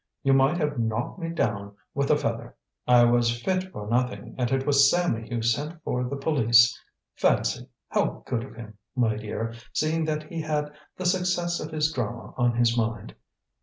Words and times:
you 0.23 0.33
might 0.33 0.57
have 0.57 0.79
knocked 0.79 1.19
me 1.19 1.29
down 1.29 1.75
with 1.93 2.09
a 2.09 2.17
feather. 2.17 2.55
I 2.87 3.03
was 3.03 3.39
fit 3.39 3.65
for 3.71 3.87
nothing, 3.87 4.33
and 4.35 4.49
it 4.51 4.65
was 4.65 4.89
Sammy 4.89 5.29
who 5.29 5.43
sent 5.43 5.79
for 5.83 6.03
the 6.05 6.15
police. 6.15 6.75
Fancy! 7.13 7.67
how 7.87 8.23
good 8.25 8.43
of 8.43 8.55
him, 8.55 8.79
my 8.95 9.15
dear, 9.15 9.53
seeing 9.73 10.03
that 10.05 10.23
he 10.23 10.41
had 10.41 10.71
the 10.97 11.05
success 11.05 11.59
of 11.59 11.69
his 11.69 11.91
drama 11.93 12.33
on 12.35 12.55
his 12.55 12.75
mind. 12.75 13.13